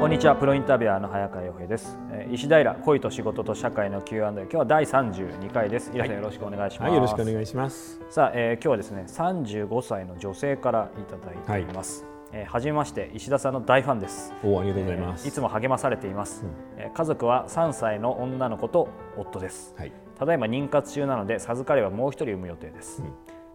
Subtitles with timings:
[0.00, 0.34] こんにちは。
[0.34, 5.90] プロインタビュアーの早川洋平です、えー石平恋と仕事と社会の Q&A 今日は第32回です。
[5.92, 8.00] 皆さんよろしくお願いします、はい、よろしくお願いします。
[8.08, 14.32] さあ、えー今日はですね35歳の女性からいただいています、えーはじめまして石田さんの大ファンです。
[14.42, 15.26] お、ありがとうございます。
[15.26, 16.46] えーいつも励まされています、
[16.78, 18.88] えー家族は3歳の女の子と
[19.18, 19.74] 夫です。
[19.76, 23.02] はい、ただいま妊活中なので授かればもう一人産む予定です、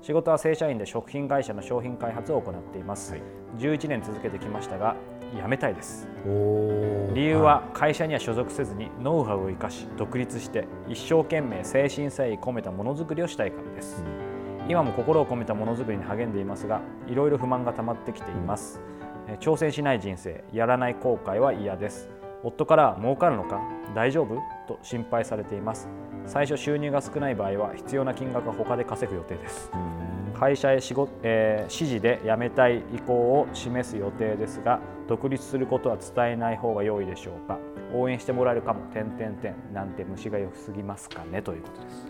[0.05, 3.21] 仕事は正社員で食品会社の商品開発を行っています、はい。
[3.57, 4.95] 11年続けてきましたが
[5.33, 6.07] 辞めたいです。
[7.15, 14.03] 理由は会社には所属せずにノウハウを生かし独立して一生懸命精神誠意込めたものづくりをしたいからです、
[14.69, 18.79] 今も心を込めたものづくりに励んでいますがいろいろ不満が溜まってきています、
[19.27, 22.11] えー挑戦しない人生やらない後悔は嫌です。
[22.43, 23.59] 夫からは儲かるのか
[23.95, 24.35] 大丈夫？
[24.67, 25.89] と心配されています
[26.27, 29.71] 最初収入が少ない場合は必要な金額は他で稼ぐ予定です。
[30.33, 37.57] 会社へ仕事、えー指示で辞めたい意向を示す予定ですが独立することは伝えない方が良いでしょうか。
[37.93, 39.55] 応援してもらえるかも点々点。
[39.73, 42.07] なんて虫が良すぎますかねということです、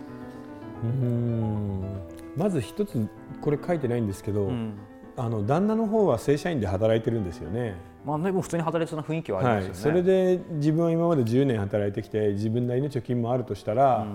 [0.84, 2.02] うーん。
[2.36, 3.08] まず一つ
[3.42, 4.74] これ書いてないんですけど、うん
[5.18, 7.76] あの旦那の方は正社員で働いてるんですよね。
[8.06, 14.06] まあ、でも普通に働いてそうな雰囲気はありはい、ますよね、それで自分は今まで10年働いてきて自分なりの貯金もあるとしたら、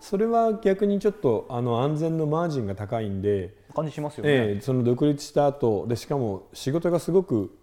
[0.00, 7.58] それは逆にちょっとあの安全のマージンが高いんで、感じしますよね、ええその独立した後でしかも仕事がすごく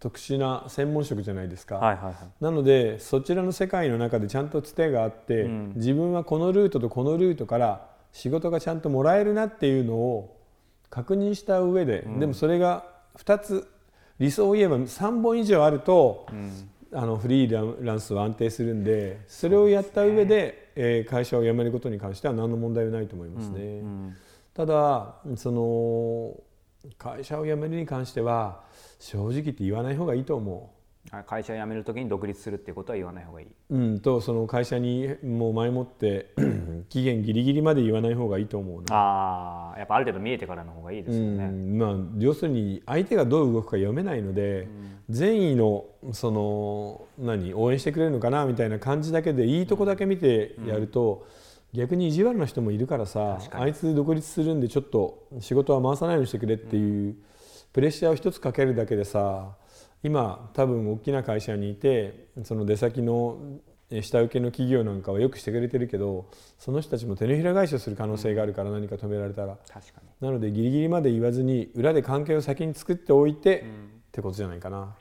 [0.00, 1.76] 特殊な専門職じゃないですか。
[1.76, 2.14] はいはいはい。
[2.40, 5.72] なのでそちらの世界の中でちゃんとつてがあって、うん。
[5.76, 10.37] 自分はこのルートとこのルートから仕事がちゃんともらえるなっていうのを
[10.90, 12.84] 確認した上で、でもそれが
[13.16, 13.68] 2つ
[14.18, 16.26] 理想を言えば3本以上あると、
[16.92, 23.82] あのフリーランスは安定するんでそれをやった上で、えー会社を辞めることに関しては何の問題はないと思いますね。
[24.54, 26.34] ただその
[26.96, 28.62] 会社を辞めるに関しては
[28.98, 30.77] 正直言って言わない方がいいと思う。
[31.10, 33.46] はい会社を辞めるときに独立するっていうことは言わない方がいい。
[33.70, 36.34] うん、とその会社にもう前もって
[36.88, 38.94] 期限ギリギリまで言わない方がいいと思うな。
[38.94, 44.68] ああやっぱある程度見えてからの方がいいですよね、うんまあ、要するに相手がどう動くか読めないので、
[45.08, 51.26] 善意のその何応援してくれるのかなみたいな感じだけでいいとこだけ見てやると、
[51.72, 57.16] 逆に意地悪な人もいるからさあいつ独立するんでちょっと仕事は回さないようにしてくれっていう
[57.72, 59.56] プレッシャーを一つかけるだけでさ
[60.02, 63.38] 今多分大きな会社にいてその出先の
[63.90, 66.26] え下請けの企業なんかはよくしてくれてるけど
[66.58, 69.56] その人たちも手のひら返しをする可能性があるから何か止められたら。
[69.68, 70.08] 確かに。
[70.20, 73.64] なのでギリギリまで言わずに裏で関係を先に作っておいて、
[74.08, 74.94] ってことじゃないかな。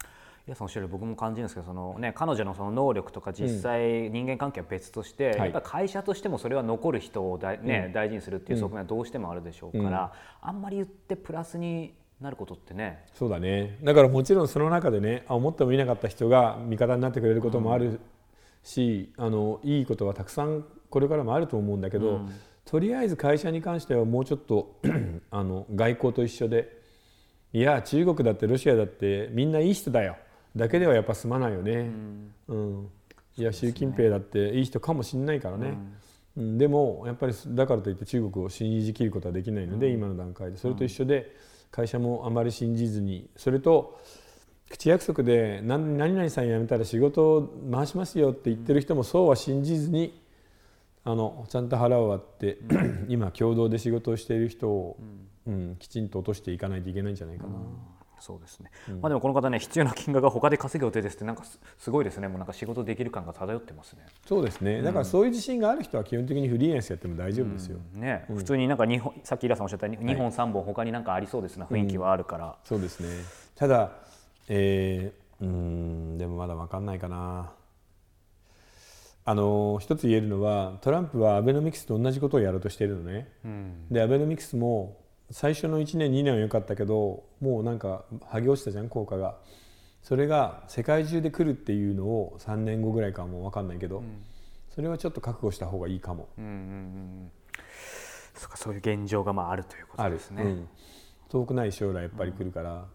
[0.48, 5.38] いやそのおっしゃる僕も感じるんですけどその、ね、彼女のその能力とか実際人間関係は別として、はい。
[5.40, 13.78] やっぱり会社としてもそれは残る人を大,、ね大事にするっていう側面はどうしてもあるでしょうから、あんまり言ってプラスになることってねそうだね。
[13.84, 18.00] だからもちろんその中でね、あ思ってもいなかった人が味方になってくれることもある
[18.64, 22.22] し、あのいいことはたくさんこれからもあると思うんだけど、
[22.66, 24.80] とりあえず会社に関してはもうちょっと
[25.32, 26.82] あの外交と一緒で、
[27.54, 30.18] いや中国だってロシアだってみんないい人だよ。
[30.56, 31.92] だけではやっぱ済まないよね。
[32.48, 32.90] うん。
[33.38, 35.78] いや習近平だっていい人かもしれないからね。
[36.36, 41.36] うん、でもやっぱりだからといって中国を信じきることはできないので、今の段階でそれと一緒で
[41.72, 44.00] 会社もあまり信じずにそれと
[44.70, 50.22] 口約束で何何々さん辞めたら仕事を回しますよって言ってる人もそうは信じずに
[51.04, 52.58] あのちゃんと腹を割って
[53.08, 54.98] 今共同で仕事をしている人を、
[55.48, 57.54] うん、きちんと落としていかないといけないんじゃないかな。
[58.20, 62.28] そうですね、まあでもこの方ね必要な金額が他で稼ぐ予定ですってなんかすすごいですね。
[62.28, 64.06] もうなんか仕事できる感が漂ってますね。
[64.26, 64.82] そうですね。
[64.82, 67.80] だからそういう自信がある人は基本的にフリーランスやっても大丈夫ですよ。
[67.94, 73.10] ね、普通になんか2本さっきイラさんおっしゃった2本3本他になんかありそうですな雰囲気はあるから、そうですね。
[73.56, 73.92] ただ、
[74.48, 77.52] えー、うーんでもまだ分かんないかな。
[79.30, 83.28] あの一つ言えるのはトランプはアベノミクスと同じことをやろうとしているのね、
[83.92, 84.98] でアベノミクスも
[85.32, 89.36] 最初の1年2年は良かったけどもうなんか剥げ落ちたじゃん効果が。
[90.04, 94.04] それが世界中で来るっていうのを3年後ぐらいかはもう分かんないけど、
[94.74, 97.32] それはちょっと覚悟した方がいいかも、うんうんうん
[98.34, 100.44] そうかそういう現状がまああるということですね。
[100.44, 100.70] うん
[101.30, 102.86] 遠くない将来やっぱり来るから、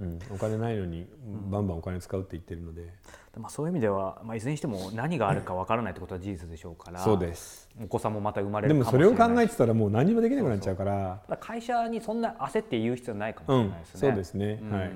[0.00, 0.18] うん。
[0.30, 1.06] お金ないのに
[1.50, 2.92] バンバンお金使うって言ってるので、
[3.36, 7.68] まあ、そういう意味では、まあ、いずれにしても何があるかわからないってことは事実でしょうからそうです。
[7.82, 11.20] お子さんもまた生まれでるもそれを考えてたらもう何もできなくなっちゃうから。
[11.40, 14.00] 会社にそんな焦って言う必要ないかもしうんれないですね。
[14.00, 14.72] そうですね、うん。
[14.72, 14.92] はい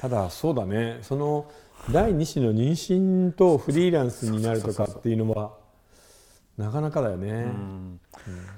[0.00, 0.98] ただそうだね。
[1.02, 1.50] その
[1.90, 5.52] 第2子の妊娠とフリーランスになるとかっていうのは
[6.58, 8.00] なかなかだよね、うん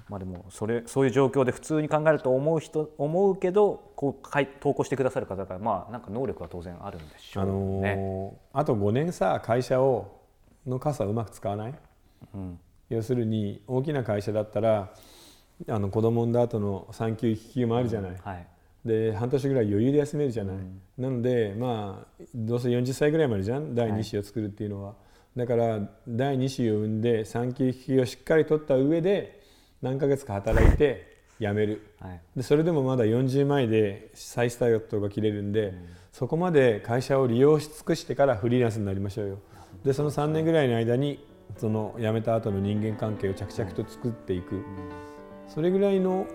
[0.09, 7.95] まあでもそれそういう状況で普通に考えると思う人思うけどこうかい投稿してくださる方がまあなんか能力は当然あるんでしょうあのね。
[7.95, 10.21] ーあと5年さ会社を
[10.67, 11.75] の傘をうまく使わない？
[12.35, 12.59] うん。
[12.91, 14.93] 要するに大きな会社だったら
[15.69, 18.47] あの子供産んだ後の産休育休もあるじゃない、はい。
[18.85, 20.81] で半年ぐらい余裕で休めるじゃない、うん。
[20.97, 23.75] なのでまあどうせ40歳ぐらいまでじゃん？
[23.75, 24.95] 第2子を作るっていうのは、
[25.37, 29.38] だから第2子を産んで産休育休をしっかり取った上で
[29.83, 35.75] 何ヶ月か働いて辞めるはいでそれでもまだ40前で再スタートが切れるんで、
[36.13, 39.39] そこまで会社を利用し尽くしてからフリーランスになりましょうよ
[39.85, 41.25] でその3年ぐらいの間に
[41.57, 44.63] その辞めた後の人間関係を着々と作っていく、
[45.49, 46.27] それぐらいの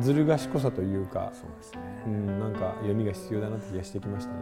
[0.00, 1.80] ずる賢さというか、そうですね。
[2.06, 4.40] うん、なんか読みが必要だなって気がしてきましたね。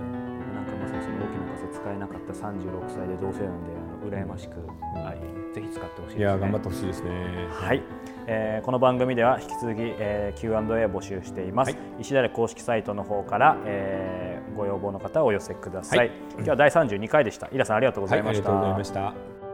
[0.55, 4.57] なんかまさにその大きな傘使えなかった36歳で同性なんであの羨ましく
[4.97, 5.21] あり、
[5.55, 6.21] ぜひ使ってほしいですね。
[6.21, 7.49] いや頑張ってほしいですね。
[7.51, 7.83] はい、
[8.31, 11.79] えーこの番組では引き続き、えー Q&A を募集しています、はい。
[12.01, 16.11] 石田で公式サイトの方から、えーご要望の方をお寄せください、はい。
[16.35, 17.49] 今日は第32回でした。
[17.53, 19.48] 井田さんありがとうござはいい、あました、りがとうございました。